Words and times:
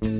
Hej, 0.00 0.10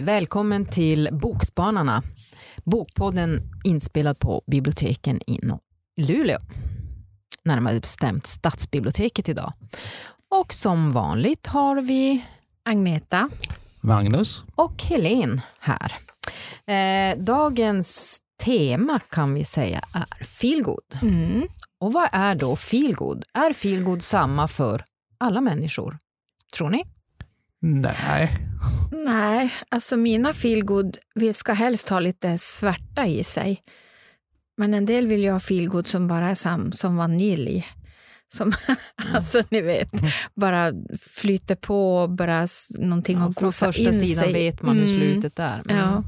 välkommen 0.00 0.66
till 0.66 1.08
Bokspanarna. 1.12 2.02
Bokpodden 2.64 3.40
inspelad 3.64 4.18
på 4.18 4.42
biblioteken 4.46 5.20
i 5.30 5.40
Luleå. 5.96 6.38
Närmare 7.44 7.80
bestämt 7.80 8.26
Stadsbiblioteket 8.26 9.28
idag. 9.28 9.52
Och 10.30 10.54
som 10.54 10.92
vanligt 10.92 11.46
har 11.46 11.80
vi 11.80 12.24
Agneta. 12.64 13.28
Magnus. 13.80 14.44
och 14.54 14.82
Helen 14.82 15.40
här. 15.60 15.92
Eh, 16.66 17.18
dagens 17.18 18.20
tema 18.44 19.00
kan 19.10 19.34
vi 19.34 19.44
säga 19.44 19.80
är 19.94 20.24
feelgood. 20.24 20.98
Mm. 21.02 21.48
Och 21.80 21.92
vad 21.92 22.08
är 22.12 22.34
då 22.34 22.56
feelgood? 22.56 23.24
Är 23.34 23.52
feelgood 23.52 24.02
samma 24.02 24.48
för 24.48 24.84
alla 25.18 25.40
människor? 25.40 25.98
Tror 26.56 26.70
ni? 26.70 26.84
Nej. 27.60 28.30
Nej, 29.04 29.52
alltså 29.68 29.96
mina 29.96 30.32
feelgood 30.32 30.98
vi 31.14 31.32
ska 31.32 31.52
helst 31.52 31.88
ha 31.88 32.00
lite 32.00 32.38
svärta 32.38 33.06
i 33.06 33.24
sig. 33.24 33.62
Men 34.56 34.74
en 34.74 34.86
del 34.86 35.06
vill 35.06 35.20
ju 35.22 35.30
ha 35.30 35.40
feelgood 35.40 35.86
som 35.88 36.08
bara 36.08 36.30
är 36.30 36.34
sam, 36.34 36.72
som 36.72 36.96
vanilj. 36.96 37.66
Som, 38.28 38.52
alltså 39.14 39.42
ni 39.50 39.60
vet, 39.60 39.88
bara 40.34 40.72
flyter 41.00 41.54
på, 41.54 42.06
bara 42.08 42.46
någonting 42.78 43.18
Ja, 43.18 43.28
att 43.28 43.38
från 43.38 43.46
gosa 43.46 43.66
första 43.66 43.82
in 43.82 43.94
sidan 44.00 44.24
sig. 44.24 44.32
vet 44.32 44.62
man 44.62 44.76
hur 44.76 44.86
Mm. 44.86 44.96
slutet 45.00 45.38
är. 45.38 45.62
Mm. 45.68 45.76
Ja. 45.76 46.02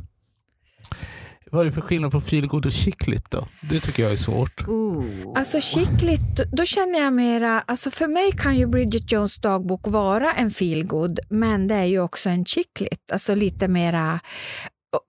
Vad 1.53 1.61
är 1.61 1.65
det 1.65 1.73
för 1.73 1.81
skillnad 1.81 2.13
på 2.13 2.21
feelgood 2.21 2.67
och 2.67 2.73
chickligt 2.73 3.31
då? 3.31 3.49
Det 3.71 3.81
tycker 3.81 4.03
jag 4.03 4.13
är 4.13 4.17
svårt. 4.17 4.69
Ooh. 4.69 5.33
Alltså 5.37 5.61
chickligt, 5.61 6.53
då 6.53 6.65
känner 6.65 6.99
jag 6.99 7.13
mera, 7.13 7.61
alltså 7.61 7.91
för 7.91 8.09
mig 8.09 8.33
kan 8.33 8.57
ju 8.57 8.67
Bridget 8.67 9.13
Jones 9.13 9.37
dagbok 9.37 9.81
vara 9.89 10.33
en 10.33 10.51
feelgood, 10.51 11.21
men 11.29 11.69
det 11.69 11.75
är 11.75 11.85
ju 11.85 12.01
också 12.01 12.29
en 12.29 12.45
chickligt, 12.45 13.13
alltså 13.13 13.35
lite 13.35 13.69
mera 13.69 14.21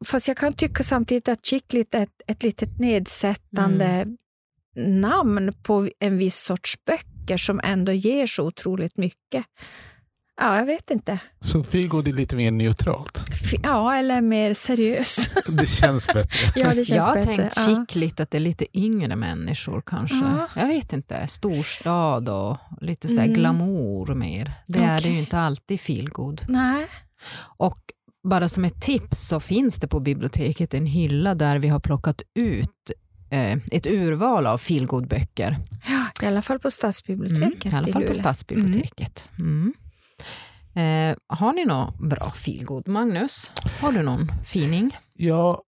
Fast 0.06 0.28
jag 0.28 0.38
kan 0.38 0.54
tycka 0.54 0.84
samtidigt 0.84 1.28
att 1.28 1.46
chickligt 1.46 1.96
är 1.96 2.04
ett, 2.04 2.22
ett 2.28 2.44
litet 2.44 2.80
nedsättande 2.80 3.86
Mm. 3.86 5.00
namn 5.02 5.52
på 5.64 5.90
en 6.00 6.18
viss 6.18 6.44
sorts 6.44 6.86
böcker 6.86 7.38
som 7.38 7.60
ändå 7.64 7.92
ger 7.92 8.28
så 8.28 8.44
otroligt 8.44 8.98
mycket. 8.98 9.46
Ja, 10.40 10.58
jag 10.58 10.66
vet 10.66 10.92
inte. 10.92 11.20
Så 11.42 11.64
feelgood 11.64 12.08
är 12.08 12.14
lite 12.14 12.36
mer 12.36 12.52
neutralt. 12.52 13.24
F- 13.32 13.54
Ja, 13.64 13.96
eller 13.96 14.22
mer 14.22 14.54
seriöst. 14.54 15.32
Det 15.48 15.66
känns 15.66 16.08
bättre. 16.08 16.30
ja, 16.56 16.68
det 16.70 16.76
känns 16.76 16.90
jag 16.90 17.04
har 17.04 17.16
bättre. 17.16 17.36
tänkt 17.36 17.54
ja. 17.58 17.66
chickligt 17.88 18.20
att 18.20 18.32
det 18.32 18.38
är 18.38 18.40
lite 18.40 18.78
yngre 18.80 19.16
människor 19.16 19.82
kanske. 19.86 20.16
Ja. 20.16 20.48
Jag 20.56 20.68
vet 20.68 20.94
inte, 20.94 21.28
storstad 21.28 22.30
och 22.30 22.58
lite 22.82 23.08
så 23.08 23.16
här 23.16 23.24
Mm. 23.28 23.34
glamour 23.40 24.16
mer. 24.16 24.54
Det 24.68 24.80
är 24.80 25.02
det 25.02 25.10
ju 25.10 25.20
inte 25.20 25.40
alltid 25.40 25.80
feelgood. 25.80 26.42
Nej. 26.50 26.88
Och 27.58 27.80
bara 28.30 28.50
som 28.50 28.66
ett 28.66 28.82
tips 28.82 29.28
så 29.28 29.40
finns 29.40 29.80
det 29.80 29.88
på 29.88 30.00
biblioteket 30.00 30.74
en 30.74 30.86
hylla 30.86 31.36
där 31.36 31.58
vi 31.60 31.68
har 31.68 31.80
plockat 31.80 32.22
ut 32.36 32.92
eh, 33.30 33.52
ett 33.72 33.88
urval 33.88 34.48
av 34.48 34.58
feelgood-böcker. 34.58 35.58
Ja, 35.88 36.26
I 36.26 36.28
alla 36.28 36.42
fall 36.42 36.60
på 36.60 36.72
Stadsbiblioteket 36.72 37.66
Mm, 37.66 37.76
I 37.76 37.78
alla 37.78 37.88
i 37.88 37.92
fall 37.92 38.02
på 38.02 38.08
Luleå. 38.08 38.14
Stadsbiblioteket. 38.20 39.30
Mm. 39.40 39.74
Eh, 40.80 41.16
har 41.28 41.54
ni 41.54 41.66
någon 41.66 42.10
bra 42.10 42.32
feelgood? 42.36 42.88
Magnus, 42.88 43.52
har 43.82 43.92
du 43.92 44.02
någon 44.04 44.32
fining? 44.46 44.98
Jag 45.14 45.62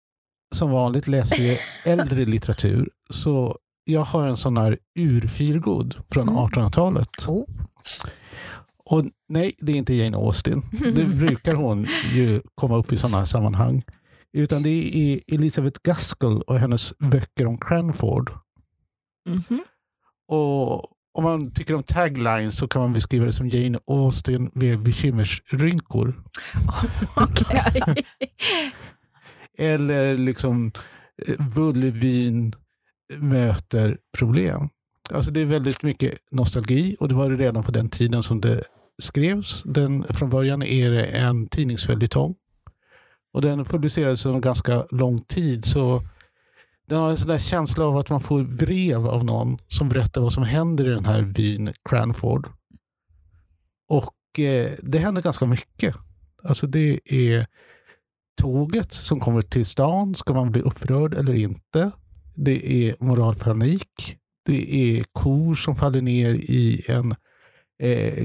som 0.55 0.71
vanligt 0.71 1.09
läser 1.09 1.37
ju 1.37 1.57
äldre 1.93 2.25
litteratur. 2.25 2.91
Så 3.11 3.59
jag 3.85 4.01
har 4.01 4.27
en 4.29 4.37
sån 4.37 4.57
här 4.57 4.79
urfeelgood 4.99 5.97
från 6.11 6.29
Mm. 6.29 6.41
1800-talet. 6.41 7.09
Oh. 7.27 7.45
Och 8.85 9.05
nej, 9.29 9.55
det 9.59 9.73
är 9.73 9.77
inte 9.77 9.95
Jane 9.95 10.17
Austen. 10.17 10.63
Det 10.95 11.05
brukar 11.15 11.55
hon 11.55 11.87
ju 12.15 12.41
komma 12.55 12.77
upp 12.77 12.93
i 12.93 12.97
sådana 12.97 13.19
här 13.19 13.25
sammanhang. 13.25 13.85
Utan 14.33 14.63
det 14.63 14.97
är 14.97 15.21
Elizabeth 15.35 15.81
Gaskell 15.83 16.43
och 16.43 16.59
hennes 16.59 16.99
böcker 16.99 17.47
om 17.47 17.59
Cranford. 17.59 18.31
Mhm. 19.29 19.61
Och 20.29 20.85
om 21.19 21.25
man 21.25 21.51
tycker 21.51 21.75
om 21.75 21.83
taglines 21.83 22.57
så 22.57 22.69
kan 22.69 22.83
man 22.83 22.93
beskriva 22.93 23.27
det 23.27 23.33
som 23.33 23.49
Jane 23.49 23.79
Austen 23.87 24.51
med 24.55 24.81
bekymmersrynkor. 24.81 26.15
Okej. 27.15 27.83
Eller 29.59 30.17
liksom 30.17 30.73
eh, 31.27 31.47
Vulvin 31.55 32.53
möter 33.17 33.97
problem. 34.19 34.69
Alltså 35.11 35.31
det 35.31 35.41
är 35.41 35.45
väldigt 35.45 35.83
mycket 35.83 36.19
nostalgi 36.31 36.97
och 37.01 37.09
det 37.09 37.15
var 37.15 37.31
det 37.31 37.37
redan 37.37 37.63
på 37.63 37.73
den 37.73 37.89
tiden 37.89 38.23
som 38.23 38.41
det 38.41 38.63
skrevs. 38.99 39.63
Den, 39.63 40.05
från 40.11 40.31
början 40.31 40.63
är 40.63 40.91
det 40.91 41.05
en 41.05 41.49
tidningsföljetong. 41.49 42.35
Och 43.33 43.43
den 43.43 43.65
publicerades 43.65 44.27
under 44.27 44.41
ganska 44.41 44.87
lång 44.91 45.21
tid. 45.21 45.65
Så 45.65 46.03
den 46.89 46.99
har 46.99 47.11
en 47.11 47.17
sån 47.17 47.29
där 47.29 47.39
känsla 47.39 47.85
av 47.85 47.97
att 47.97 48.11
man 48.11 48.21
får 48.21 48.43
brev 48.45 49.07
av 49.07 49.25
någon 49.25 49.59
som 49.69 49.89
berättar 49.89 50.21
vad 50.21 50.33
som 50.33 50.43
händer 50.43 50.87
i 50.87 50.95
den 50.95 51.05
här 51.05 51.23
byn 51.23 51.73
Cranford. 51.89 52.49
Och 53.89 54.39
eh, 54.39 54.71
det 54.83 54.99
händer 54.99 55.23
ganska 55.23 55.47
mycket. 55.47 55.95
Alltså 56.43 56.67
det 56.67 57.01
är 57.05 57.47
tåget 58.41 58.93
som 58.93 59.21
kommer 59.21 59.43
till 59.43 59.67
stan. 59.67 60.15
Ska 60.15 60.35
man 60.35 60.53
bli 60.53 60.61
upprörd 60.61 61.15
eller 61.15 61.35
inte? 61.35 61.91
Det 62.35 62.89
är 62.89 62.97
moralpanik. 63.01 64.17
Det 64.45 64.75
är 64.75 65.05
kor 65.13 65.55
som 65.55 65.77
faller 65.77 66.01
ner 66.01 66.35
i 66.35 66.85
en 66.89 67.15
eh, 67.83 67.91
eh 67.91 68.25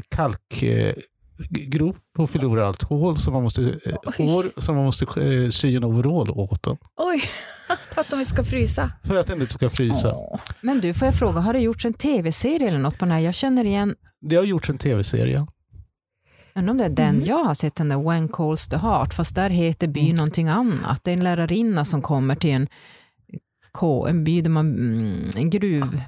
kalkgrop 1.37 1.95
och 2.17 2.29
förlorar 2.29 2.63
allt 2.63 2.83
hår 2.83 3.15
som 3.15 3.33
man 3.33 3.43
måste, 3.43 3.61
eh, 3.63 3.95
Oj. 4.19 4.27
hår 4.27 4.51
som 4.57 4.75
man 4.75 4.85
måste 4.85 5.05
eh, 5.21 5.49
sy 5.49 5.75
en 5.75 5.83
overall 5.83 6.29
åt 6.29 6.63
den. 6.63 6.77
Oj, 6.97 7.23
för 7.93 8.01
att 8.01 8.09
de 8.09 8.25
ska 8.25 8.43
frysa. 8.43 8.91
För 9.03 9.17
att 9.17 9.27
den 9.27 9.41
inte 9.41 9.53
ska 9.53 9.69
frysa. 9.69 10.15
Men 10.61 10.79
du, 10.79 10.93
får 10.93 11.05
jag 11.05 11.15
fråga, 11.15 11.39
har 11.39 11.53
det 11.53 11.59
gjorts 11.59 11.85
en 11.85 11.93
tv-serie 11.93 12.67
eller 12.67 12.79
något 12.79 12.97
på 12.99 13.05
den 13.05 13.11
här? 13.11 13.19
Jag 13.19 13.33
känner 13.35 13.65
igen, 13.65 13.95
Det 14.21 14.35
har 14.35 14.43
gjorts 14.43 14.69
en 14.69 14.77
tv-serie. 14.77 15.47
undrar 16.55 16.71
om 16.71 16.77
det 16.77 16.85
är 16.85 16.89
den 16.89 17.15
Mhm. 17.15 17.23
jag 17.25 17.43
har 17.43 17.53
sett, 17.53 17.75
den 17.75 17.89
där 17.89 18.09
When 18.09 18.27
Calls 18.27 18.67
the 18.69 18.77
Heart, 18.77 19.13
fast 19.13 19.35
där 19.35 19.49
heter 19.49 19.87
byn 19.87 20.03
Mm. 20.05 20.15
någonting 20.15 20.47
annat. 20.47 20.99
Det 21.03 21.11
är 21.11 21.13
en 21.13 21.23
lärarinna 21.23 21.85
som 21.85 22.01
kommer 22.01 22.35
till 22.35 22.49
en, 22.51 22.67
K- 23.71 24.07
en 24.07 24.23
by 24.23 24.41
där 24.41 24.49
man, 24.49 24.67
mm, 24.69 25.29
en 25.35 25.49
gruv... 25.49 26.01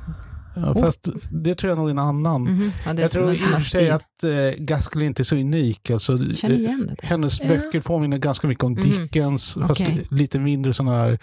Ja, 0.55 0.75
fast 0.75 1.07
det 1.31 1.55
tror 1.55 1.69
jag 1.69 1.77
nog 1.77 1.87
är 1.87 1.91
en 1.91 1.99
annan. 1.99 2.41
Mhm. 2.43 2.71
Ja, 2.85 2.93
det 2.93 2.99
är 2.99 3.03
jag 3.03 3.11
tror 3.11 3.31
i 3.31 3.35
och 3.35 3.39
för 3.39 3.59
sig 3.59 3.89
att 3.89 4.23
eh, 4.23 4.29
Gaskell 4.63 5.01
inte 5.01 5.21
är 5.21 5.23
så 5.23 5.35
unik. 5.35 5.89
Alltså, 5.89 6.13
eh, 6.43 6.59
hennes 7.03 7.39
Ja. 7.39 7.47
böcker 7.47 7.81
påminner 7.81 8.17
ganska 8.17 8.47
mycket 8.47 8.63
om 8.63 8.71
Mhm. 8.71 8.81
Dickens, 8.81 9.53
fast 9.67 9.81
Okej. 9.81 10.07
lite 10.11 10.39
mindre 10.39 10.73
sådana 10.73 10.97
här 10.97 11.19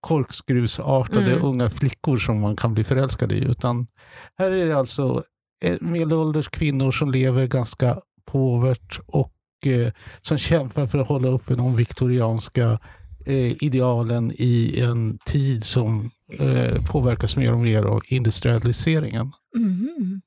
korkskruvsartade 0.00 1.32
Mm. 1.32 1.44
unga 1.44 1.70
flickor 1.70 2.16
som 2.16 2.40
man 2.40 2.56
kan 2.56 2.74
bli 2.74 2.84
förälskad 2.84 3.32
i. 3.32 3.38
Utan 3.44 3.86
här 4.38 4.50
är 4.50 4.66
det 4.66 4.76
alltså 4.78 5.22
eh, 5.64 5.76
medelålders 5.80 6.48
kvinnor 6.48 6.90
som 6.92 7.10
lever 7.12 7.46
ganska 7.46 7.98
påvert 8.30 9.00
och 9.06 9.32
eh, 9.66 9.92
som 10.20 10.38
kämpar 10.38 10.86
för 10.86 10.98
att 10.98 11.08
hålla 11.08 11.28
uppe 11.28 11.54
de 11.54 11.76
viktorianska 11.76 12.78
eh, 13.26 13.64
idealen 13.64 14.32
i 14.34 14.80
en 14.80 15.18
tid 15.26 15.64
som 15.64 16.10
eh, 16.32 16.84
påverkas 16.86 17.36
mer 17.36 17.52
och 17.52 17.58
mer 17.60 17.82
av 17.82 18.00
industrialiseringen. 18.06 19.32
Mhm. 19.56 20.20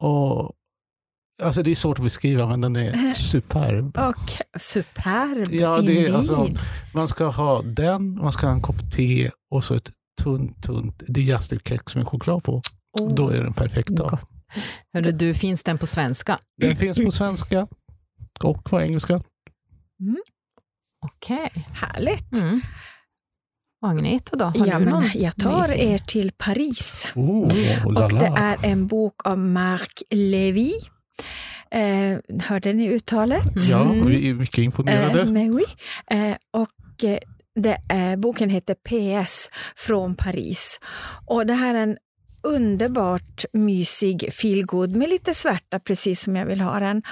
Och, 0.00 0.52
alltså 1.42 1.62
det 1.62 1.70
är 1.70 1.74
svårt 1.74 1.98
att 1.98 2.04
beskriva 2.04 2.46
men 2.46 2.60
den 2.60 2.76
är 2.76 3.14
superb. 3.14 3.98
Okej, 3.98 4.46
superb. 4.58 5.54
Ja, 5.54 5.80
det 5.80 6.06
är 6.06 6.12
alltså- 6.14 6.48
Man 6.94 7.08
ska 7.08 7.26
ha 7.26 7.62
den, 7.62 8.14
man 8.14 8.32
ska 8.32 8.46
ha 8.46 8.54
en 8.54 8.62
kopp 8.62 8.92
te 8.92 9.30
och 9.50 9.64
så 9.64 9.74
ett 9.74 9.90
tunt, 10.22 10.62
tunt 10.64 11.02
digestive-kex 11.08 11.96
med 11.96 12.06
choklad 12.08 12.44
på. 12.44 12.62
Oh. 13.00 13.14
Då 13.14 13.28
är 13.28 13.42
den 13.42 13.52
perfekt. 13.52 13.90
Hörru, 14.92 15.12
du, 15.12 15.34
finns 15.34 15.64
den 15.64 15.78
på 15.78 15.86
svenska? 15.86 16.38
Den 16.56 16.76
finns 16.76 17.04
på 17.04 17.10
svenska 17.10 17.66
och 18.40 18.64
på 18.64 18.80
engelska. 18.80 19.22
Okej. 21.06 21.66
Härligt. 21.72 22.32
Mm. 22.32 22.60
Och 23.84 23.90
Agneta 23.90 24.36
då? 24.36 24.44
Har 24.44 24.66
Ja, 24.66 24.78
du 24.78 24.84
någon 24.84 25.02
men 25.02 25.10
jag 25.22 25.36
tar 25.36 25.60
mysig? 25.60 25.80
er 25.80 25.98
till 25.98 26.32
Paris. 26.38 27.08
Oh, 27.14 27.48
la 27.92 28.04
Och 28.04 28.12
det 28.12 28.32
är 28.36 28.64
en 28.66 28.86
bok 28.86 29.26
av 29.26 29.38
Marc 29.38 29.88
Levy. 30.10 30.72
Eh, 31.70 32.18
hörde 32.42 32.72
ni 32.72 32.86
uttalet? 32.88 33.42
Ja, 33.70 33.82
Mm. 33.82 34.06
vi 34.06 34.28
är 34.30 34.34
mycket 34.34 34.58
imponerade. 34.58 35.20
Eh, 35.20 35.26
mais 35.30 35.50
oui. 35.54 35.64
eh, 36.10 36.36
och 36.52 37.04
eh, 37.04 37.18
det 37.54 37.76
är, 37.88 38.16
boken 38.16 38.50
heter 38.50 38.74
PS 38.74 39.50
från 39.76 40.14
Paris. 40.16 40.80
Och 41.26 41.46
det 41.46 41.54
här 41.54 41.74
är 41.74 41.82
en 41.82 41.96
underbart 42.42 43.44
mysig 43.52 44.32
feelgood 44.32 44.96
med 44.96 45.08
lite 45.08 45.34
svärta 45.34 45.78
precis 45.78 46.20
som 46.22 46.36
jag 46.36 46.46
vill 46.46 46.60
ha 46.60 46.78
den. 46.80 47.02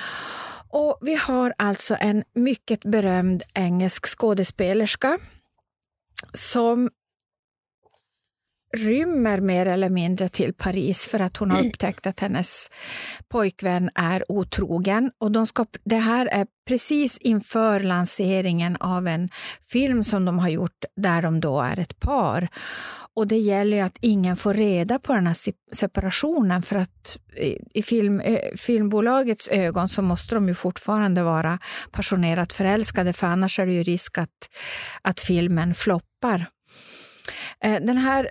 Och 0.75 0.99
vi 1.03 1.15
har 1.15 1.53
alltså 1.59 1.97
en 2.01 2.23
mycket 2.35 2.83
berömd 2.85 3.43
engelsk 3.55 4.07
skådespelerska 4.19 5.19
som 6.33 6.91
rymmer 8.77 9.41
mer 9.41 9.67
eller 9.67 9.91
mindre 9.91 10.29
till 10.29 10.55
Paris 10.55 11.07
för 11.07 11.21
att 11.21 11.37
hon 11.37 11.51
har 11.51 11.67
upptäckt 11.67 12.07
att 12.07 12.21
hennes 12.21 12.71
pojkvän 13.29 13.91
är 13.95 14.25
otrogen. 14.33 15.11
Och 15.19 15.33
de 15.33 15.47
ska, 15.47 15.67
det 15.85 15.97
här 15.97 16.27
är 16.27 16.47
precis 16.69 17.19
inför 17.19 17.81
lanseringen 17.81 18.77
av 18.77 19.07
en 19.07 19.29
film 19.73 20.05
som 20.05 20.25
de 20.25 20.39
har 20.39 20.49
gjort 20.49 20.85
där 20.97 21.23
de 21.23 21.41
då 21.41 21.61
är 21.61 21.79
ett 21.79 22.01
par. 22.01 22.49
Och 23.15 23.27
det 23.27 23.39
gäller 23.39 23.77
ju 23.77 23.83
att 23.83 23.97
ingen 24.01 24.37
får 24.37 24.55
reda 24.55 24.99
på 24.99 25.15
den 25.15 25.27
här 25.27 25.37
separationen 25.75 26.63
för 26.63 26.77
att 26.77 27.19
i 27.75 27.83
film, 27.83 28.23
filmbolagets 28.57 29.49
ögon 29.49 29.89
så 29.89 30.03
måste 30.03 30.35
de 30.35 30.49
ju 30.49 30.55
fortfarande 30.55 31.23
vara 31.23 31.59
passionerat 31.91 32.53
förälskade 32.53 33.13
för 33.13 33.27
annars 33.27 33.59
är 33.59 33.67
det 33.67 33.73
ju 33.73 33.83
risk 33.83 34.19
att, 34.19 34.29
att 35.03 35.21
filmen 35.21 35.75
floppar. 35.75 36.12
Eh, 37.61 37.83
den 37.83 37.97
här 37.97 38.31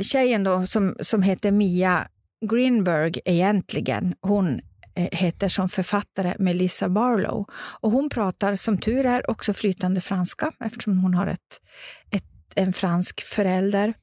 tjejen 0.00 0.44
då 0.44 0.66
som, 0.66 0.96
som 1.00 1.22
heter 1.22 1.50
Mia 1.50 2.08
Greenberg 2.50 3.20
egentligen, 3.24 4.14
hon 4.20 4.60
eh, 4.94 5.08
heter 5.12 5.48
som 5.48 5.68
författare 5.68 6.34
Melissa 6.38 6.88
Barlow. 6.88 7.46
Och 7.80 7.90
hon 7.90 8.10
pratar 8.10 8.56
som 8.56 8.78
tur 8.78 9.06
är 9.06 9.30
också 9.30 9.52
flytande 9.52 10.00
franska 10.00 10.52
eftersom 10.64 10.98
hon 10.98 11.14
har 11.14 11.26
ett, 11.26 11.60
ett 12.10 12.24
en 12.54 12.72
fransk 12.72 13.20
förälder. 13.20 13.94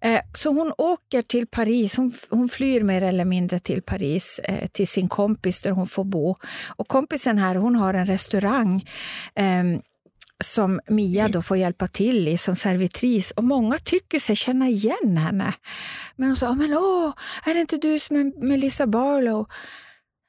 Eh, 0.00 0.20
så 0.34 0.52
hon 0.52 0.72
åker 0.78 1.22
till 1.22 1.46
Paris, 1.46 1.96
hon, 1.96 2.12
hon 2.30 2.48
flyr 2.48 2.80
mer 2.80 3.02
eller 3.02 3.24
mindre 3.24 3.58
till 3.58 3.82
Paris 3.82 4.40
eh, 4.44 4.66
till 4.66 4.88
sin 4.88 5.08
kompis 5.08 5.62
där 5.62 5.70
hon 5.70 5.86
får 5.86 6.04
bo. 6.04 6.36
Och 6.76 6.88
kompisen 6.88 7.38
här 7.38 7.54
hon 7.54 7.76
har 7.76 7.94
en 7.94 8.06
restaurang 8.06 8.88
ehm, 9.34 9.80
som 10.42 10.80
Mia 10.88 11.28
då 11.28 11.42
får 11.42 11.56
hjälpa 11.56 11.88
till 11.88 12.28
i 12.28 12.38
som 12.38 12.56
servitris 12.56 13.30
och 13.30 13.44
många 13.44 13.78
tycker 13.78 14.18
sig 14.18 14.36
känna 14.36 14.68
igen 14.68 15.16
henne. 15.16 15.54
Men 16.16 16.28
hon 16.28 16.36
sa, 16.36 16.52
men 16.52 16.74
åh, 16.74 17.12
är 17.44 17.54
det 17.54 17.60
inte 17.60 17.76
du 17.76 17.98
som 17.98 18.16
är 18.16 18.46
Melissa 18.46 18.86
Barlow? 18.86 19.46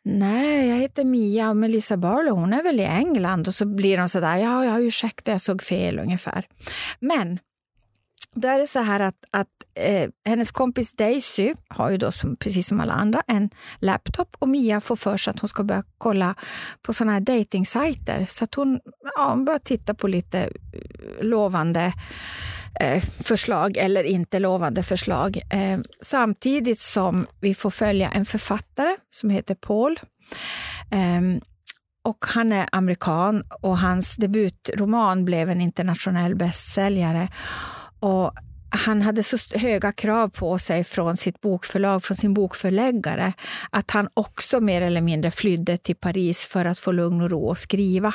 Nej, 0.05 0.69
jag 0.69 0.75
heter 0.75 1.03
Mia 1.03 1.49
och 1.49 1.57
Melissa 1.57 1.97
Barlow 1.97 2.37
hon 2.37 2.53
är 2.53 2.63
väl 2.63 2.79
i 2.79 2.85
England? 2.85 3.47
Och 3.47 3.55
så 3.55 3.65
blir 3.65 3.97
de 3.97 4.09
sådär, 4.09 4.37
ja, 4.37 4.65
ja 4.65 4.79
ursäkta, 4.79 5.31
jag 5.31 5.41
såg 5.41 5.63
fel 5.63 5.99
ungefär. 5.99 6.45
Men 6.99 7.39
då 8.33 8.47
är 8.47 8.59
det 8.59 8.67
så 8.67 8.79
här 8.79 8.99
att, 8.99 9.15
att 9.31 9.47
eh, 9.75 10.09
hennes 10.25 10.51
kompis 10.51 10.93
Daisy 10.93 11.53
har 11.67 11.89
ju 11.89 11.97
då 11.97 12.11
som, 12.11 12.35
precis 12.35 12.67
som 12.67 12.79
alla 12.79 12.93
andra 12.93 13.23
en 13.27 13.49
laptop 13.79 14.35
och 14.39 14.49
Mia 14.49 14.81
får 14.81 14.95
för 14.95 15.17
sig 15.17 15.31
att 15.31 15.39
hon 15.39 15.49
ska 15.49 15.63
börja 15.63 15.83
kolla 15.97 16.35
på 16.81 16.93
sådana 16.93 17.13
här 17.13 17.19
datingsajter. 17.19 18.25
Så 18.29 18.43
att 18.43 18.55
hon 18.55 18.79
ja, 19.17 19.35
börjar 19.35 19.59
titta 19.59 19.93
på 19.93 20.07
lite 20.07 20.39
eh, 20.39 20.49
lovande 21.25 21.93
eh, 22.79 23.03
förslag 23.03 23.77
eller 23.77 24.03
inte 24.03 24.39
lovande 24.39 24.83
förslag. 24.83 25.37
Eh, 25.37 25.79
samtidigt 26.01 26.79
som 26.79 27.27
vi 27.39 27.55
får 27.55 27.69
följa 27.69 28.09
en 28.09 28.25
författare 28.25 28.95
som 29.09 29.29
heter 29.29 29.55
Paul. 29.55 29.99
Ehm, 30.91 31.41
och 32.05 32.25
han 32.27 32.51
är 32.51 32.69
amerikan 32.71 33.43
och 33.61 33.77
hans 33.77 34.15
debutroman 34.15 35.25
blev 35.25 35.49
en 35.49 35.61
internationell 35.61 36.35
bästsäljare. 36.35 37.29
Och 38.03 38.33
han 38.69 39.01
hade 39.01 39.23
så 39.23 39.57
höga 39.59 39.91
krav 39.91 40.29
på 40.29 40.59
sig 40.59 40.83
från 40.83 41.17
sitt 41.17 41.41
bokförlag, 41.41 42.03
från 42.03 42.17
sin 42.17 42.33
bokförläggare, 42.33 43.33
att 43.69 43.91
han 43.91 44.09
också 44.13 44.59
mer 44.59 44.81
eller 44.81 45.01
mindre 45.01 45.31
flydde 45.31 45.77
till 45.77 45.95
Paris 45.95 46.45
för 46.45 46.65
att 46.65 46.79
få 46.79 46.91
lugn 46.91 47.21
och 47.21 47.29
ro 47.29 47.47
och 47.47 47.57
skriva. 47.57 48.13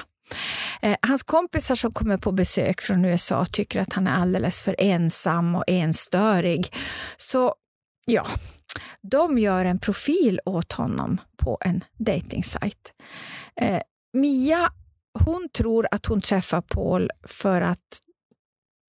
Eh, 0.83 0.97
hans 1.03 1.23
kompisar 1.23 1.75
som 1.75 1.93
kommer 1.93 2.17
på 2.17 2.33
besök 2.33 2.81
från 2.81 3.05
USA 3.05 3.47
tycker 3.47 3.81
att 3.81 3.93
han 3.93 4.07
är 4.07 4.15
alldeles 4.15 4.63
för 4.63 4.77
ensam 4.79 5.55
och 5.55 5.65
enstörig. 5.67 6.75
Så 7.17 7.55
ja, 8.07 8.27
de 9.03 9.39
gör 9.39 9.65
en 9.65 9.79
profil 9.79 10.41
åt 10.45 10.73
honom 10.73 11.21
på 11.37 11.59
en 11.61 11.85
dejtingsajt. 11.99 12.93
Eh, 13.61 13.81
Mia 14.13 14.71
hon 15.25 15.49
tror 15.57 15.89
att 15.91 16.07
hon 16.07 16.21
träffar 16.21 16.61
Paul 16.61 17.11
för 17.27 17.61
att 17.61 18.01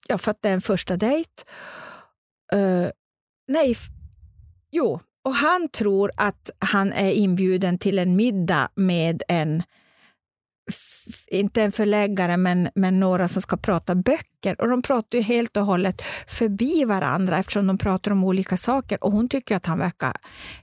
ja, 0.10 0.18
för 0.18 0.32
att 0.32 0.42
det 0.42 0.50
är 0.50 0.54
en 0.54 0.62
första 0.62 0.98
dejt. 0.98 1.44
Uh, 2.54 2.90
nej, 3.48 3.76
jo, 4.72 5.00
och 5.24 5.36
han 5.36 5.70
tror 5.70 6.12
att 6.18 6.50
han 6.60 6.94
är 6.94 7.12
inbjuden 7.12 7.78
till 7.78 8.00
en 8.00 8.16
middag 8.16 8.70
med 8.76 9.24
en 9.28 9.64
inte 11.28 11.64
en 11.64 11.72
förläggare, 11.72 12.38
men, 12.38 12.70
men 12.76 13.00
några 13.00 13.28
som 13.28 13.42
ska 13.42 13.58
prata 13.58 13.96
böcker. 13.96 14.62
Och 14.62 14.70
De 14.70 14.82
pratar 14.82 15.18
ju 15.18 15.24
helt 15.24 15.58
och 15.58 15.66
hållet 15.66 16.02
förbi 16.28 16.86
varandra 16.86 17.38
eftersom 17.38 17.68
de 17.68 17.78
pratar 17.78 18.12
om 18.12 18.24
olika 18.24 18.58
saker. 18.58 19.04
Och 19.04 19.12
Hon 19.12 19.30
tycker 19.30 19.56
att 19.56 19.66
han 19.66 19.80
verkar 19.80 20.14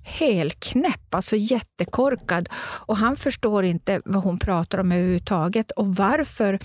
helt 0.03 0.61
knäpp, 0.61 1.15
alltså 1.15 1.37
jättekorkad. 1.37 2.49
Och 2.87 2.97
Han 2.97 3.17
förstår 3.17 3.65
inte 3.65 4.03
vad 4.05 4.23
hon 4.23 4.39
pratar 4.39 4.79
om 4.79 4.93
överhuvudtaget 4.93 5.71
och 5.71 5.97
varför 5.97 6.59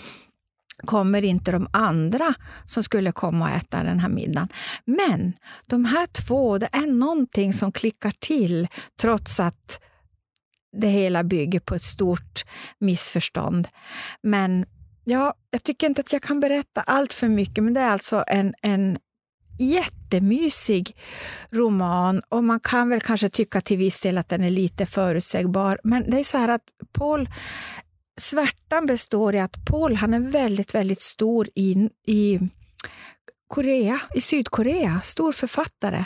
kommer 0.85 1.25
inte 1.25 1.51
de 1.51 1.67
andra 1.73 2.33
som 2.65 2.83
skulle 2.83 3.11
komma 3.11 3.45
och 3.45 3.55
äta 3.55 3.83
den 3.83 3.99
här 3.99 4.09
middagen. 4.09 4.47
Men 4.85 5.33
de 5.67 5.85
här 5.85 6.05
två, 6.05 6.57
det 6.57 6.69
är 6.71 6.87
någonting 6.87 7.53
som 7.53 7.71
klickar 7.71 8.13
till 8.19 8.67
trots 9.01 9.39
att 9.39 9.81
det 10.77 10.87
hela 10.87 11.23
bygger 11.23 11.59
på 11.59 11.75
ett 11.75 11.83
stort 11.83 12.43
missförstånd. 12.79 13.67
Men 14.23 14.65
ja, 15.03 15.33
jag 15.51 15.63
tycker 15.63 15.87
inte 15.87 16.01
att 16.01 16.13
jag 16.13 16.21
kan 16.21 16.39
berätta 16.39 16.81
allt 16.81 17.13
för 17.13 17.27
mycket, 17.27 17.63
men 17.63 17.73
det 17.73 17.79
är 17.79 17.89
alltså 17.89 18.23
en, 18.27 18.53
en 18.61 18.97
jättemysig 19.59 20.95
roman 21.49 22.21
och 22.29 22.43
man 22.43 22.59
kan 22.59 22.89
väl 22.89 23.01
kanske 23.01 23.29
tycka 23.29 23.61
till 23.61 23.77
viss 23.77 24.01
del 24.01 24.17
att 24.17 24.29
den 24.29 24.43
är 24.43 24.49
lite 24.49 24.85
förutsägbar. 24.85 25.79
Men 25.83 26.09
det 26.09 26.19
är 26.19 26.23
så 26.23 26.37
här 26.37 26.49
att 26.49 26.63
Paul 26.91 27.29
svärtan 28.19 28.85
består 28.85 29.35
i 29.35 29.39
att 29.39 29.65
Paul 29.65 29.95
han 29.95 30.13
är 30.13 30.19
väldigt, 30.19 30.75
väldigt 30.75 31.01
stor 31.01 31.49
i, 31.55 31.89
i 32.07 32.39
Korea, 33.47 34.01
i 34.15 34.21
Sydkorea, 34.21 35.01
stor 35.03 35.31
författare. 35.31 36.05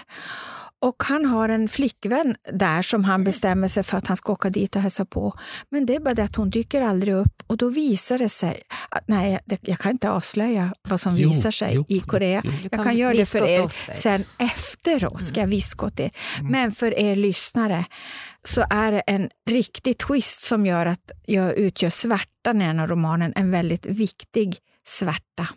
Och 0.86 1.04
han 1.04 1.26
har 1.26 1.50
en 1.50 1.68
flickvän 1.68 2.36
där 2.54 2.82
som 2.82 3.04
han 3.04 3.24
bestämmer 3.24 3.68
sig 3.68 3.84
för 3.84 3.98
att 3.98 4.08
han 4.08 4.18
ska 4.18 4.34
åka 4.34 4.50
dit 4.50 4.76
och 4.76 4.82
hälsa 4.82 5.06
på. 5.06 5.34
Men 5.70 5.86
det 5.86 5.96
är 5.96 6.00
bara 6.00 6.14
det 6.14 6.24
att 6.24 6.36
hon 6.36 6.50
dyker 6.50 6.82
aldrig 6.82 7.16
upp 7.16 7.44
och 7.48 7.58
då 7.58 7.70
visar 7.70 8.18
det 8.18 8.30
sig 8.30 8.62
att 8.90 9.08
nej, 9.08 9.40
jag 9.62 9.80
kan 9.80 9.92
inte 9.92 10.10
avslöja 10.10 10.74
vad 10.90 11.02
som 11.02 11.16
jo, 11.16 11.30
visar 11.30 11.52
sig 11.52 11.72
jo, 11.76 11.86
i 11.88 12.00
Korea. 12.00 12.42
Jo, 12.46 12.52
jag 12.62 12.72
kan, 12.72 12.84
kan 12.84 12.98
göra 12.98 13.14
det 13.14 13.26
för 13.26 13.48
er 13.48 13.68
sen 13.94 14.24
efteråt, 14.38 15.26
ska 15.26 15.40
jag 15.40 15.48
viska 15.48 15.86
åt 15.86 16.00
er. 16.00 16.12
Mm. 16.40 16.52
Men 16.52 16.72
för 16.72 17.00
er 17.00 17.16
lyssnare 17.16 17.86
så 18.44 18.66
är 18.70 18.92
det 18.92 19.00
en 19.00 19.30
riktig 19.50 19.98
twist 19.98 20.44
som 20.44 20.66
gör 20.66 20.86
att 20.86 21.12
jag 21.26 21.58
utgör 21.58 21.90
svärtan 21.90 22.62
i 22.62 22.66
den 22.66 22.80
här 22.80 22.88
romanen, 22.88 23.34
en 23.36 23.52
väldigt 23.52 23.86
viktig 23.86 24.58
svärta. 24.88 25.48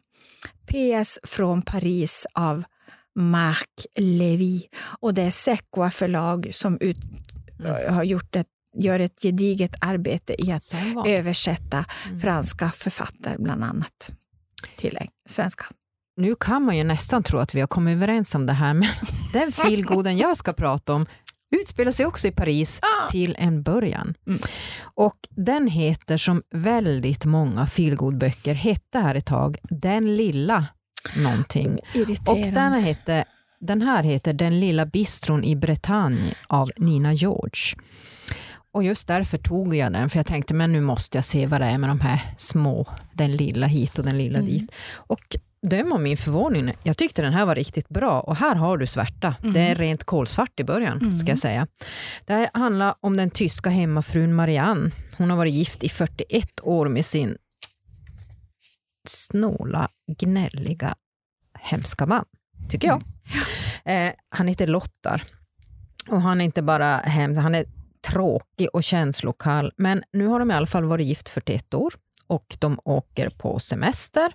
PS 0.66 1.18
från 1.23 1.62
Paris 1.62 2.26
av 2.35 2.64
Marc 3.18 3.87
Levy. 3.96 4.62
Och 5.00 5.14
det 5.14 5.22
är 5.22 5.30
Sequa 5.30 5.90
förlag 5.90 6.48
som 6.52 6.78
ut, 6.80 6.96
mm. 7.60 7.94
har 7.94 8.04
gjort 8.04 8.37
ett, 8.37 8.46
gör 8.76 9.00
ett 9.00 9.22
gediget 9.22 9.75
arbete 9.80 10.34
i 10.42 10.52
att 10.52 10.75
översätta 11.06 11.84
mm. 12.06 12.20
franska 12.20 12.70
författare 12.70 13.37
bland 13.38 13.64
annat 13.64 14.12
till 14.76 14.98
svenska. 15.28 15.64
Nu 16.16 16.34
kan 16.40 16.62
man 16.62 16.76
ju 16.76 16.84
nästan 16.84 17.22
tro 17.22 17.38
att 17.38 17.54
vi 17.54 17.60
har 17.60 17.66
kommit 17.66 17.92
överens 17.92 18.34
om 18.34 18.46
det 18.46 18.52
här, 18.52 18.75
men 18.75 18.88
den 19.32 19.52
feelgooden 19.52 20.18
jag 20.18 20.37
ska 20.37 20.52
prata 20.52 20.94
om 20.94 21.06
utspelar 21.56 21.92
sig 21.92 22.06
också 22.06 22.28
i 22.28 22.30
Paris 22.30 22.80
ah. 22.82 23.10
till 23.10 23.37
en 23.38 23.62
början. 23.62 24.14
Mm. 24.26 24.40
Och 24.80 25.16
den 25.30 25.66
heter, 25.66 26.16
som 26.16 26.42
väldigt 26.50 27.25
många 27.25 27.66
feelgood-böcker 27.66 28.54
hette 28.54 28.98
här 28.98 29.14
ett 29.14 29.26
tag, 29.26 29.58
Den 29.62 30.16
lilla 30.16 30.66
någonting. 31.16 31.78
Och 32.26 32.38
den, 32.38 32.72
hette, 32.72 33.24
den 33.60 33.82
här 33.82 34.02
heter 34.02 34.32
Den 34.32 34.60
lilla 34.60 34.86
bistron 34.86 35.44
i 35.44 35.56
Bretagne 35.56 36.34
av 36.46 36.70
Nina 36.76 37.12
George. 37.12 37.74
Och 38.72 38.84
just 38.84 39.08
därför 39.08 39.38
tog 39.38 39.76
jag 39.76 39.92
den, 39.92 40.10
för 40.10 40.18
jag 40.18 40.26
tänkte 40.26 40.54
men 40.54 40.72
nu 40.72 40.80
måste 40.80 41.18
jag 41.18 41.24
se 41.24 41.46
vad 41.46 41.60
det 41.60 41.66
är 41.66 41.78
med 41.78 41.90
de 41.90 42.00
här 42.00 42.34
små, 42.36 42.86
den 43.12 43.32
lilla 43.32 43.66
hit 43.66 43.98
och 43.98 44.04
den 44.04 44.18
lilla 44.18 44.38
mm. 44.38 44.50
dit. 44.50 44.70
Och 44.94 45.36
döm 45.62 45.92
om 45.92 46.02
min 46.02 46.16
förvåning, 46.16 46.72
jag 46.82 46.96
tyckte 46.96 47.22
den 47.22 47.32
här 47.32 47.46
var 47.46 47.54
riktigt 47.54 47.88
bra 47.88 48.20
och 48.20 48.36
här 48.36 48.54
har 48.54 48.78
du 48.78 48.86
svärta. 48.86 49.34
Mm. 49.42 49.52
Det 49.52 49.60
är 49.60 49.74
rent 49.74 50.04
kolsvart 50.04 50.60
i 50.60 50.64
början, 50.64 50.98
mm. 50.98 51.16
ska 51.16 51.28
jag 51.28 51.38
säga. 51.38 51.66
Det 52.24 52.32
här 52.32 52.50
handlar 52.54 52.94
om 53.00 53.16
den 53.16 53.30
tyska 53.30 53.70
hemmafrun 53.70 54.34
Marianne. 54.34 54.90
Hon 55.16 55.30
har 55.30 55.36
varit 55.36 55.54
gift 55.54 55.84
i 55.84 55.88
41 55.88 56.60
år 56.62 56.88
med 56.88 57.04
sin 57.04 57.36
snåla, 59.08 59.88
gnälliga, 60.18 60.94
hemska 61.58 62.06
man, 62.06 62.24
tycker 62.70 62.88
jag. 62.88 63.02
Mm. 63.84 64.08
Eh, 64.08 64.14
han 64.28 64.48
heter 64.48 64.66
Lottar. 64.66 65.24
Och 66.08 66.22
han 66.22 66.40
är 66.40 66.44
inte 66.44 66.62
bara 66.62 66.96
hemsk, 66.96 67.40
han 67.40 67.54
är 67.54 67.64
tråkig 68.08 68.68
och 68.72 68.84
känslokall. 68.84 69.72
Men 69.76 70.02
nu 70.12 70.26
har 70.26 70.38
de 70.38 70.50
i 70.50 70.54
alla 70.54 70.66
fall 70.66 70.84
varit 70.84 71.06
gift 71.06 71.28
41 71.28 71.74
år 71.74 71.94
och 72.26 72.56
de 72.58 72.80
åker 72.84 73.28
på 73.28 73.60
semester. 73.60 74.32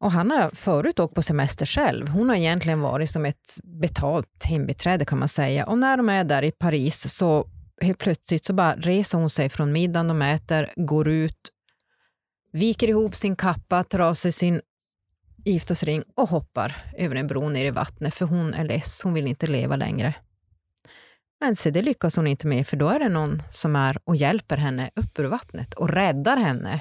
Och 0.00 0.12
han 0.12 0.30
har 0.30 0.50
förut 0.50 1.00
åkt 1.00 1.14
på 1.14 1.22
semester 1.22 1.66
själv. 1.66 2.08
Hon 2.08 2.28
har 2.28 2.36
egentligen 2.36 2.80
varit 2.80 3.10
som 3.10 3.26
ett 3.26 3.58
betalt 3.62 4.44
hembiträde 4.44 5.04
kan 5.04 5.18
man 5.18 5.28
säga. 5.28 5.66
Och 5.66 5.78
när 5.78 5.96
de 5.96 6.08
är 6.08 6.24
där 6.24 6.42
i 6.42 6.52
Paris 6.52 7.14
så 7.14 7.46
helt 7.80 7.98
plötsligt 7.98 8.44
så 8.44 8.52
bara 8.52 8.74
reser 8.74 9.18
hon 9.18 9.30
sig 9.30 9.48
från 9.48 9.72
middagen 9.72 10.08
de 10.08 10.22
äter, 10.22 10.72
går 10.76 11.08
ut, 11.08 11.40
viker 12.52 12.88
ihop 12.88 13.14
sin 13.14 13.36
kappa, 13.36 13.84
tar 13.84 13.98
av 13.98 14.14
sig 14.14 14.32
sin 14.32 14.60
giftasring 15.44 16.02
och 16.14 16.28
hoppar 16.28 16.84
över 16.98 17.16
en 17.16 17.26
bro 17.26 17.48
ner 17.48 17.64
i 17.64 17.70
vattnet 17.70 18.14
för 18.14 18.26
hon 18.26 18.54
är 18.54 18.64
less, 18.64 19.00
hon 19.04 19.14
vill 19.14 19.26
inte 19.26 19.46
leva 19.46 19.76
längre. 19.76 20.14
Men 21.40 21.56
se, 21.56 21.70
det 21.70 21.82
lyckas 21.82 22.16
hon 22.16 22.26
inte 22.26 22.46
med 22.46 22.66
för 22.66 22.76
då 22.76 22.88
är 22.88 22.98
det 22.98 23.08
någon 23.08 23.42
som 23.50 23.76
är 23.76 23.98
och 24.04 24.16
hjälper 24.16 24.56
henne 24.56 24.90
upp 24.94 25.18
ur 25.18 25.24
vattnet 25.24 25.74
och 25.74 25.88
räddar 25.88 26.36
henne. 26.36 26.80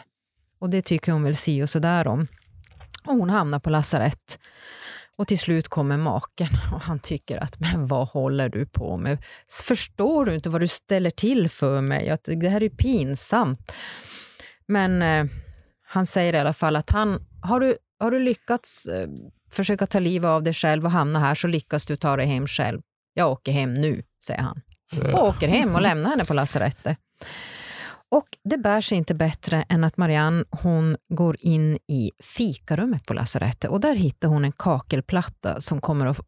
Och 0.59 0.69
det 0.69 0.81
tycker 0.81 1.11
hon 1.11 1.23
väl 1.23 1.35
si 1.35 1.63
och 1.63 1.69
sådär 1.69 2.07
om. 2.07 2.27
Och 3.07 3.15
hon 3.15 3.29
hamnar 3.29 3.59
på 3.59 3.69
lasarett. 3.69 4.39
Och 5.15 5.27
till 5.27 5.39
slut 5.39 5.67
kommer 5.67 5.97
maken 5.97 6.47
och 6.73 6.81
han 6.81 6.99
tycker 6.99 7.37
att 7.37 7.59
men 7.59 7.87
vad 7.87 8.07
håller 8.07 8.49
du 8.49 8.65
på 8.65 8.97
med? 8.97 9.17
Förstår 9.63 10.25
du 10.25 10.33
inte 10.33 10.49
vad 10.49 10.61
du 10.61 10.67
ställer 10.67 11.09
till 11.09 11.49
för 11.49 11.81
mig? 11.81 12.09
Att 12.09 12.23
det 12.23 12.49
här 12.49 12.63
är 12.63 12.69
pinsamt. 12.69 13.73
Men 14.65 15.01
eh, 15.01 15.25
han 15.91 16.05
säger 16.05 16.33
i 16.33 16.39
alla 16.39 16.53
fall 16.53 16.75
att 16.75 16.89
han, 16.89 17.19
har 17.41 17.59
du, 17.59 17.77
har 17.99 18.11
du 18.11 18.19
lyckats 18.19 18.85
eh, 18.85 19.09
försöka 19.51 19.85
ta 19.85 19.99
livet 19.99 20.27
av 20.27 20.43
dig 20.43 20.53
själv 20.53 20.85
och 20.85 20.91
hamna 20.91 21.19
här 21.19 21.35
så 21.35 21.47
lyckas 21.47 21.85
du 21.85 21.95
ta 21.95 22.15
dig 22.15 22.25
hem 22.25 22.47
själv. 22.47 22.81
Jag 23.13 23.31
åker 23.31 23.51
hem 23.51 23.73
nu, 23.73 24.03
säger 24.25 24.41
han. 24.41 24.61
Och 25.13 25.27
åker 25.27 25.47
hem 25.47 25.75
och 25.75 25.81
lämnar 25.81 26.09
henne 26.09 26.25
på 26.25 26.33
lasarettet. 26.33 26.97
Och 28.11 28.27
det 28.43 28.57
bär 28.57 28.81
sig 28.81 28.97
inte 28.97 29.15
bättre 29.15 29.65
än 29.69 29.83
att 29.83 29.97
Marianne 29.97 30.45
hon 30.51 30.97
går 31.13 31.37
in 31.39 31.77
i 31.87 32.11
fikarummet 32.23 33.05
på 33.05 33.13
lasarettet 33.13 33.71
och 33.71 33.79
där 33.79 33.95
hittar 33.95 34.27
hon 34.27 34.45
en 34.45 34.51
kakelplatta 34.51 35.61
som 35.61 35.81
kommer 35.81 36.05
att 36.05 36.19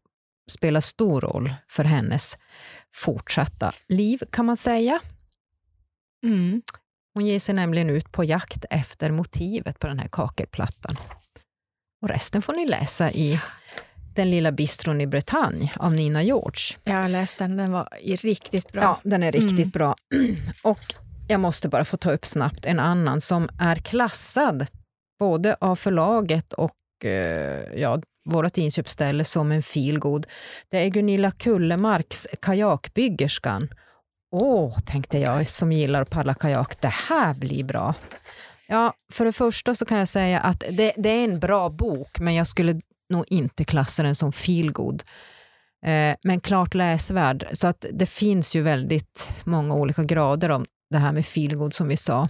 spela 0.50 0.80
stor 0.80 1.20
roll 1.20 1.54
för 1.68 1.84
hennes 1.84 2.38
fortsatta 2.94 3.72
liv, 3.88 4.22
kan 4.30 4.46
man 4.46 4.56
säga. 4.56 5.00
Mm. 6.24 6.62
Hon 7.14 7.26
ger 7.26 7.40
sig 7.40 7.54
nämligen 7.54 7.90
ut 7.90 8.12
på 8.12 8.24
jakt 8.24 8.64
efter 8.70 9.10
motivet 9.10 9.78
på 9.78 9.86
den 9.86 9.98
här 9.98 10.08
kakelplattan. 10.12 10.96
Och 12.02 12.08
resten 12.08 12.42
får 12.42 12.52
ni 12.52 12.66
läsa 12.66 13.10
i 13.10 13.40
Den 14.14 14.30
lilla 14.30 14.52
bistron 14.52 15.00
i 15.00 15.06
Bretagne 15.06 15.72
av 15.76 15.92
Nina 15.92 16.22
George. 16.22 16.76
Jag 16.84 17.02
har 17.02 17.08
läst 17.08 17.38
den, 17.38 17.56
den 17.56 17.72
var 17.72 17.88
riktigt 18.22 18.72
bra. 18.72 18.82
Ja, 18.82 19.00
den 19.04 19.22
är 19.22 19.32
riktigt 19.32 19.52
Mm. 19.58 19.70
bra. 19.70 19.94
Och 20.62 20.80
jag 21.28 21.40
måste 21.40 21.68
bara 21.68 21.84
få 21.84 21.96
ta 21.96 22.12
upp 22.12 22.26
snabbt 22.26 22.66
en 22.66 22.78
annan 22.78 23.20
som 23.20 23.48
är 23.58 23.76
klassad 23.76 24.66
både 25.18 25.56
av 25.60 25.76
förlaget 25.76 26.52
och 26.52 27.04
eh, 27.04 27.80
ja, 27.80 28.02
vårt 28.30 28.58
inköpsställe 28.58 29.24
som 29.24 29.52
en 29.52 29.62
feelgood. 29.62 30.26
Det 30.70 30.78
är 30.78 30.88
Gunilla 30.88 31.30
Kullemarks 31.30 32.28
Kajakbyggerskan. 32.42 33.68
Åh, 34.34 34.78
tänkte 34.78 35.18
jag 35.18 35.48
som 35.48 35.72
gillar 35.72 36.02
att 36.02 36.10
paddla 36.10 36.34
kajak, 36.34 36.80
det 36.80 36.92
här 37.08 37.34
blir 37.34 37.64
bra. 37.64 37.94
Ja, 38.66 38.94
för 39.12 39.24
det 39.24 39.32
första 39.32 39.74
så 39.74 39.84
kan 39.84 39.98
jag 39.98 40.08
säga 40.08 40.40
att 40.40 40.64
det, 40.70 40.92
det 40.96 41.08
är 41.08 41.24
en 41.24 41.40
bra 41.40 41.68
bok, 41.68 42.20
men 42.20 42.34
jag 42.34 42.46
skulle 42.46 42.80
nog 43.10 43.24
inte 43.28 43.64
klassa 43.64 44.02
den 44.02 44.14
som 44.14 44.32
feelgood. 44.32 45.02
Eh, 45.86 46.16
men 46.22 46.40
klart 46.40 46.74
läsvärd, 46.74 47.48
så 47.52 47.66
att 47.66 47.86
det 47.92 48.06
finns 48.06 48.56
ju 48.56 48.62
väldigt 48.62 49.42
många 49.44 49.74
olika 49.74 50.04
grader 50.04 50.50
om 50.50 50.64
det 50.90 50.98
här 50.98 51.12
med 51.12 51.26
feelgood 51.26 51.74
som 51.74 51.88
vi 51.88 51.96
sa. 51.96 52.28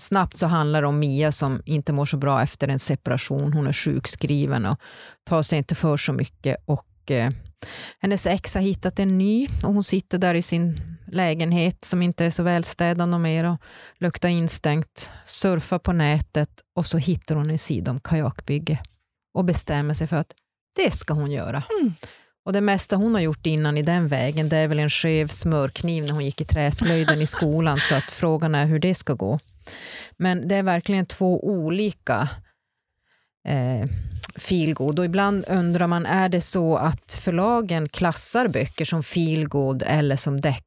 Snabbt 0.00 0.36
så 0.36 0.46
handlar 0.46 0.82
det 0.82 0.88
om 0.88 0.98
Mia 0.98 1.32
som 1.32 1.62
inte 1.64 1.92
mår 1.92 2.04
så 2.04 2.16
bra 2.16 2.42
efter 2.42 2.68
en 2.68 2.78
separation. 2.78 3.52
Hon 3.52 3.66
är 3.66 3.72
sjukskriven 3.72 4.66
och 4.66 4.80
tar 5.24 5.42
sig 5.42 5.58
inte 5.58 5.74
för 5.74 5.96
så 5.96 6.12
mycket. 6.12 6.56
Och, 6.64 7.10
eh, 7.10 7.30
hennes 7.98 8.26
ex 8.26 8.54
har 8.54 8.62
hittat 8.62 8.98
en 8.98 9.18
ny 9.18 9.48
och 9.62 9.74
hon 9.74 9.84
sitter 9.84 10.18
där 10.18 10.34
i 10.34 10.42
sin 10.42 10.80
lägenhet 11.06 11.84
som 11.84 12.02
inte 12.02 12.24
är 12.24 12.30
så 12.30 12.42
välstädad 12.42 13.14
och 13.14 13.20
mer 13.20 13.44
och 13.44 13.60
luktar 13.98 14.28
instängt, 14.28 15.12
surfar 15.26 15.78
på 15.78 15.92
nätet 15.92 16.50
och 16.74 16.86
så 16.86 16.98
hittar 16.98 17.34
hon 17.34 17.50
en 17.50 17.58
sida 17.58 17.90
om 17.90 18.00
kajakbygge 18.00 18.78
och 19.34 19.44
bestämmer 19.44 19.94
sig 19.94 20.06
för 20.06 20.16
att 20.16 20.32
det 20.76 20.90
ska 20.90 21.14
hon 21.14 21.30
göra. 21.30 21.62
Mm. 21.80 21.94
Och 22.44 22.52
det 22.52 22.60
mesta 22.60 22.96
hon 22.96 23.14
har 23.14 23.20
gjort 23.20 23.46
innan 23.46 23.78
i 23.78 23.82
den 23.82 24.08
vägen, 24.08 24.48
det 24.48 24.56
är 24.56 24.68
väl 24.68 24.78
en 24.78 24.90
skev 24.90 25.28
smörkniv 25.28 26.04
när 26.04 26.12
hon 26.12 26.24
gick 26.24 26.40
i 26.40 26.44
träslöjden 26.44 27.22
i 27.22 27.26
skolan, 27.26 27.80
så 27.80 27.94
att 27.94 28.04
frågan 28.04 28.54
är 28.54 28.66
hur 28.66 28.78
det 28.78 28.94
ska 28.94 29.14
gå. 29.14 29.38
Men 30.16 30.48
det 30.48 30.54
är 30.54 30.62
verkligen 30.62 31.06
två 31.06 31.44
olika 31.44 32.28
eh, 33.48 33.88
feelgood 34.38 34.98
och 34.98 35.04
ibland 35.04 35.44
undrar 35.48 35.86
man, 35.86 36.06
är 36.06 36.28
det 36.28 36.40
så 36.40 36.76
att 36.76 37.12
förlagen 37.20 37.88
klassar 37.88 38.48
böcker 38.48 38.84
som 38.84 39.02
feelgood 39.02 39.82
eller 39.86 40.16
som 40.16 40.40
deckare, 40.40 40.62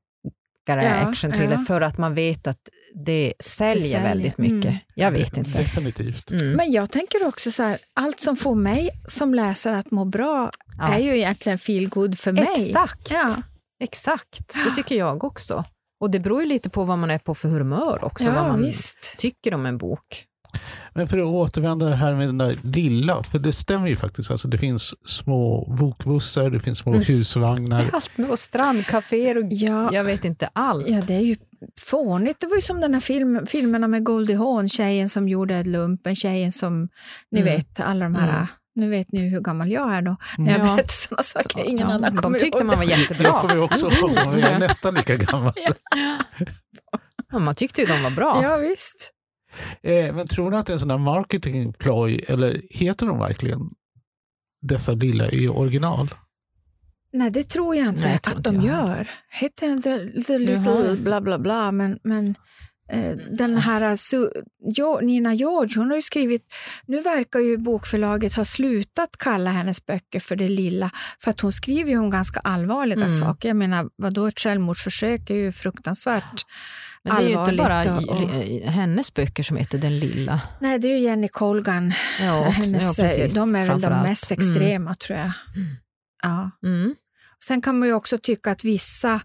Ja, 0.67 0.89
action 0.89 1.31
thriller, 1.31 1.55
ja. 1.55 1.63
för 1.67 1.81
att 1.81 1.97
man 1.97 2.15
vet 2.15 2.47
att 2.47 2.57
det 3.05 3.33
säljer, 3.39 3.81
säljer, 3.83 4.03
väldigt 4.03 4.38
mycket? 4.38 4.65
mm. 4.65 4.77
Jag 4.95 5.11
vet 5.11 5.38
inte. 5.38 5.51
Definitivt. 5.51 6.31
Mm. 6.31 6.51
Men 6.53 6.71
jag 6.71 6.91
tänker 6.91 7.27
också 7.27 7.51
så 7.51 7.63
här, 7.63 7.77
allt 7.95 8.19
som 8.19 8.35
får 8.38 8.55
mig 8.55 8.89
som 9.07 9.33
läsare 9.33 9.77
att 9.79 9.91
må 9.91 10.05
bra 10.05 10.49
Ja. 10.77 10.93
är 10.93 10.99
ju 10.99 11.17
egentligen 11.17 11.57
feel 11.59 11.89
good 11.89 12.19
för 12.19 12.31
mig. 12.31 12.47
Exakt. 12.57 13.11
Ja. 13.11 13.35
Exakt, 13.83 14.55
det 14.65 14.75
tycker 14.75 14.95
jag 14.95 15.23
också. 15.23 15.63
Och 16.01 16.11
det 16.11 16.19
beror 16.19 16.41
ju 16.41 16.47
lite 16.47 16.69
på 16.69 16.83
vad 16.83 16.97
man 16.97 17.11
är 17.11 17.17
på 17.17 17.35
för 17.35 17.49
humör 17.49 17.99
också, 18.03 18.31
vad 18.31 18.47
man 18.47 18.61
visst. 18.63 19.15
tycker 19.17 19.53
om 19.53 19.65
en 19.65 19.77
bok. 19.77 20.25
Men 20.93 21.07
för 21.07 21.17
att 21.17 21.25
återvända 21.25 21.85
det 21.89 21.95
här 21.95 22.15
med 22.15 22.27
den 22.27 22.37
där 22.37 22.55
lilla, 22.63 23.23
för 23.23 23.39
det 23.39 23.53
stämmer 23.53 23.87
ju 23.87 23.95
faktiskt. 23.95 24.31
Alltså 24.31 24.47
det 24.47 24.57
finns 24.57 25.09
små 25.09 25.65
bokbussar, 25.79 26.49
det 26.49 26.59
finns 26.59 26.77
små 26.79 26.91
Mm. 26.93 27.05
husvagnar. 27.05 27.85
Allt 27.93 28.17
med 28.17 28.29
och 28.29 28.39
strandcaféer 28.39 29.37
och 29.37 29.43
Ja, 29.49 29.89
jag 29.93 30.03
vet 30.03 30.25
inte 30.25 30.49
allt. 30.53 30.87
ja, 30.89 31.01
det 31.07 31.13
är 31.13 31.19
ju 31.21 31.35
fånigt. 31.79 32.39
Det 32.39 32.47
var 32.47 32.55
ju 32.55 32.61
som 32.61 32.81
den 32.81 32.93
här 32.93 33.01
film, 33.01 33.45
filmerna 33.47 33.87
med 33.87 34.03
Goldie 34.05 34.35
Hawn, 34.35 34.69
tjejen 34.69 35.09
som 35.09 35.29
gjorde 35.29 35.63
lumpen, 35.63 36.15
tjejen 36.15 36.51
som, 36.51 36.89
ni 37.31 37.41
Mm. 37.41 37.53
vet, 37.55 37.79
alla 37.79 38.05
de 38.05 38.15
här, 38.15 38.29
Mm. 38.35 38.47
nu 38.75 38.89
vet 38.89 39.11
ni 39.11 39.29
hur 39.29 39.41
gammal 39.41 39.71
jag 39.71 39.93
är 39.93 40.01
då, 40.01 40.15
när 40.37 40.51
jag 40.51 40.59
Ja. 40.67 40.75
berättar 40.75 40.87
sådana 40.91 41.23
saker. 41.23 41.63
Ingen 41.69 41.87
Ja, 41.89 41.93
annan 41.95 42.15
de 42.15 42.21
kommer 42.21 42.39
tyckte 42.39 42.57
ihåg 42.57 42.67
man 42.67 42.77
var 42.77 42.85
det. 42.85 42.91
Jag 42.91 42.99
jättebra. 42.99 43.31
kommer 43.39 43.53
ju 43.55 43.61
också 43.61 43.91
ihåg, 43.91 44.11
jag 44.15 44.39
är 44.39 44.59
nästan 44.59 44.93
lika 44.93 45.15
gammal. 45.15 45.53
Ja, 47.31 47.39
man 47.39 47.55
tyckte 47.55 47.81
ju 47.81 47.87
de 47.87 48.03
var 48.03 48.11
bra. 48.11 48.39
Ja, 48.43 48.57
visst. 48.57 49.11
Eh, 49.82 50.15
men 50.15 50.27
tror 50.27 50.51
ni 50.51 50.58
att 50.58 50.65
det 50.65 50.72
är 50.72 50.75
en 50.75 50.79
sån 50.79 50.89
här 50.89 50.98
marketing 50.98 51.74
ploy, 51.74 52.20
eller 52.27 52.62
heter 52.70 53.06
de 53.06 53.20
verkligen 53.20 53.60
dessa 54.62 54.91
lilla 54.91 55.29
i 55.29 55.48
original? 55.48 56.10
Nej, 57.13 57.32
det 57.32 57.44
tror 57.44 57.75
jag 57.75 57.88
inte 57.88 58.01
Nej, 58.03 58.12
jag 58.12 58.22
tror 58.22 58.34
att 58.34 58.38
inte 58.38 58.50
de 58.50 58.62
jag. 58.68 58.88
gör. 58.89 59.10
Heter 59.29 59.75
The, 59.82 60.22
the 60.24 60.34
Jaha. 60.34 60.79
Little 60.79 60.96
bla 60.96 61.22
bla 61.22 61.39
bla, 61.39 61.72
men, 61.72 62.00
men 62.03 62.36
den 63.38 63.58
här 63.58 63.81
Su- 63.96 64.31
jo, 64.65 65.00
Nina 65.01 65.34
George, 65.34 65.77
hon 65.79 65.88
har 65.89 65.96
ju 65.96 66.01
skrivit, 66.01 66.53
nu 66.86 67.01
verkar 67.01 67.39
ju 67.39 67.58
bokförlaget 67.58 68.34
ha 68.34 68.46
slutat 68.46 69.10
kalla 69.19 69.51
hennes 69.51 69.86
böcker 69.86 70.19
för 70.19 70.36
det 70.36 70.48
lilla, 70.48 70.91
för 71.19 71.31
att 71.31 71.41
hon 71.41 71.51
skriver 71.51 71.91
ju 71.91 71.98
om 71.98 72.10
ganska 72.10 72.39
allvarliga 72.39 73.05
Mm. 73.05 73.17
saker. 73.19 73.48
Jag 73.50 73.55
menar, 73.58 73.89
vadå, 73.96 74.27
ett 74.27 74.39
självmordsförsök 74.39 75.29
är 75.29 75.36
ju 75.36 75.51
fruktansvärt 75.51 76.46
Men 77.03 77.15
det 77.15 77.22
är 77.24 77.27
ju 77.29 77.39
inte 77.39 77.55
bara 77.55 77.96
och- 78.00 78.24
i- 78.46 78.65
hennes 78.65 79.13
böcker 79.13 79.43
som 79.43 79.58
heter 79.58 79.77
Den 79.77 80.00
lilla. 80.00 80.41
Nej, 80.62 80.79
det 80.79 80.88
är 80.88 80.98
ju 80.98 81.03
Jenny 81.03 81.27
Colgan. 81.27 81.93
Ja, 82.22 82.39
också, 82.39 82.51
hennes, 82.51 82.98
ja, 82.98 83.03
eh, 83.05 83.10
precis, 83.10 83.34
de 83.34 83.55
är 83.55 83.67
väl 83.67 83.81
de 83.81 84.01
mest 84.01 84.31
Mm. 84.31 84.50
extrema, 84.50 84.96
tror 84.96 85.19
jag. 85.19 85.31
Ja. 86.24 86.51
Mm. 86.63 86.96
Sen 87.46 87.62
kan 87.62 87.79
man 87.79 87.88
ju 87.88 87.93
också 87.93 88.17
tycka 88.17 88.51
att 88.51 88.63
vissa, 88.63 89.22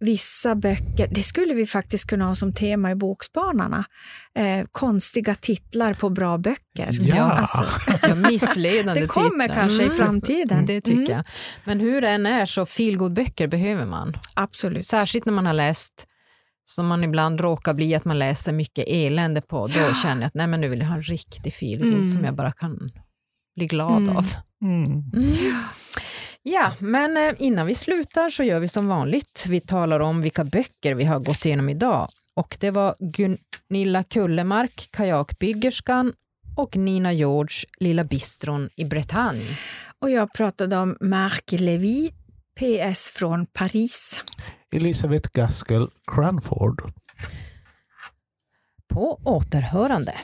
vissa 0.00 0.54
böcker, 0.54 1.08
det 1.10 1.22
skulle 1.22 1.54
vi 1.54 1.66
faktiskt 1.66 2.06
kunna 2.10 2.24
ha 2.26 2.34
som 2.34 2.52
tema 2.52 2.90
i 2.90 2.94
Bokspanarna, 2.94 3.84
eh, 4.38 4.66
konstiga 4.72 5.34
titlar 5.34 5.94
på 5.94 6.10
bra 6.10 6.38
böcker. 6.38 6.88
Ja. 6.90 7.22
Alltså, 7.32 7.64
Ja, 8.08 8.14
missledande 8.14 9.00
det 9.00 9.06
kommer 9.06 9.30
titlar. 9.48 9.60
kanske 9.60 9.82
i 9.82 9.86
Mm. 9.86 9.96
framtiden. 9.96 10.66
Det 10.66 10.80
tycker 10.80 10.98
Mm, 11.00 11.10
jag. 11.12 11.24
Men 11.64 11.80
hur 11.80 12.00
det 12.00 12.08
än 12.08 12.26
är 12.26 12.46
så 12.46 12.66
feelgood-böcker 12.66 13.46
behöver 13.48 13.86
man. 13.86 14.16
Absolut. 14.34 14.84
Särskilt 14.84 15.24
när 15.24 15.32
man 15.32 15.46
har 15.46 15.52
läst, 15.54 16.06
som 16.64 16.86
man 16.86 17.04
ibland 17.04 17.40
råkar 17.40 17.74
bli, 17.74 17.94
att 17.94 18.04
man 18.04 18.18
läser 18.18 18.52
mycket 18.52 18.84
elände 18.88 19.40
på. 19.40 19.66
Då 19.66 19.94
känner 19.94 20.22
jag 20.22 20.26
att 20.26 20.34
nej, 20.34 20.46
men 20.46 20.60
nu 20.60 20.68
vill 20.68 20.78
jag 20.80 20.86
ha 20.86 20.94
en 20.96 21.02
riktig 21.02 21.54
feelgood 21.54 21.92
Mm. 21.92 22.06
som 22.06 22.24
jag 22.24 22.34
bara 22.34 22.52
kan 22.52 22.78
bli 23.56 23.66
glad 23.66 24.02
Mm. 24.02 24.16
av. 24.16 24.26
Ja, 26.46 26.72
men 26.78 27.16
eh, 27.16 27.34
innan 27.38 27.66
vi 27.66 27.74
slutar 27.74 28.30
så 28.30 28.42
gör 28.42 28.60
vi 28.60 28.68
som 28.68 28.86
vanligt. 28.86 29.44
Vi 29.48 29.60
talar 29.60 30.00
om 30.00 30.22
vilka 30.22 30.44
böcker 30.44 30.94
vi 30.94 31.04
har 31.04 31.20
gått 31.20 31.44
igenom 31.44 31.68
idag. 31.68 32.08
Och 32.36 32.56
det 32.60 32.70
var 32.70 32.94
Gunilla 32.98 34.04
Kullemark, 34.04 34.88
Kajakbyggerskan 34.90 36.12
och 36.56 36.76
Nina 36.76 37.12
George, 37.12 37.56
Lilla 37.80 38.04
bistron 38.04 38.70
i 38.76 38.84
Bretagne. 38.84 39.56
Och 39.98 40.10
jag 40.10 40.32
pratade 40.32 40.76
om 40.76 40.96
Marc 41.00 41.42
Levy, 41.50 42.10
PS 42.60 43.10
från 43.10 43.46
Paris. 43.46 44.20
Elisabeth 44.74 45.30
Gaskell 45.32 45.88
Cranford. 46.14 46.92
På 48.88 49.20
återhörande. 49.24 50.14